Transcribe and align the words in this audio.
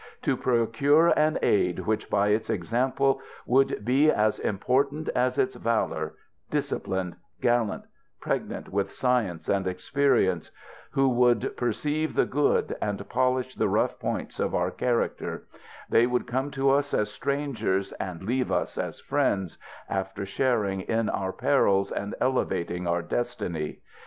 To 0.23 0.35
procure 0.35 1.09
an 1.09 1.37
aid, 1.43 1.81
which, 1.85 2.05
OF 2.05 2.09
MR. 2.09 2.13
EMMET. 2.13 2.23
369 2.23 2.23
by 2.23 2.27
its 2.29 2.49
example, 2.49 3.21
would 3.45 3.83
he 3.87 4.11
as 4.11 4.39
important 4.39 5.09
as 5.09 5.37
its 5.37 5.53
valour, 5.53 6.15
disciplined, 6.49 7.17
gallant, 7.39 7.83
pregnant 8.19 8.69
with 8.69 8.91
science 8.91 9.47
and 9.47 9.67
experience; 9.67 10.49
who 10.93 11.07
would 11.07 11.55
per 11.55 11.71
ceive 11.71 12.15
the 12.15 12.25
good, 12.25 12.75
and 12.81 13.07
polish 13.09 13.53
the 13.53 13.69
rough 13.69 13.99
points 13.99 14.39
of 14.39 14.55
our 14.55 14.71
character; 14.71 15.43
they 15.87 16.07
would 16.07 16.25
come 16.25 16.49
to 16.49 16.71
us 16.71 16.95
as 16.95 17.11
strangers, 17.11 17.91
and 17.99 18.23
leave 18.23 18.51
us 18.51 18.79
as 18.79 18.99
friends, 18.99 19.59
after 19.87 20.25
sharing 20.25 20.81
in 20.81 21.09
our 21.09 21.31
perils 21.31 21.91
and 21.91 22.15
elevating 22.19 22.87
our 22.87 23.03
destiny. 23.03 23.81